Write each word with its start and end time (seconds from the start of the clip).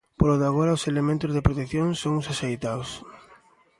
Polo 0.19 0.35
de 0.41 0.47
agora, 0.51 0.77
os 0.77 0.87
elementos 0.91 1.31
de 1.33 1.45
protección 1.47 1.87
son 2.01 2.13
os 2.21 2.29
axeitados. 2.33 2.89